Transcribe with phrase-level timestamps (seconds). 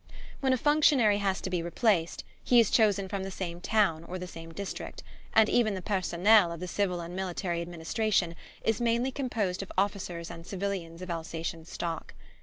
[0.39, 4.17] When a functionary has to be replaced he is chosen from the same town or
[4.17, 9.11] the same district, and even the personnel of the civil and military administration is mainly
[9.11, 12.15] composed of officers and civilians of Alsatian stock.